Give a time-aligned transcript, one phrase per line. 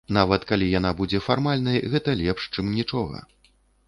[0.17, 3.23] Нават калі яна будзе фармальнай, гэта лепш, чым нічога.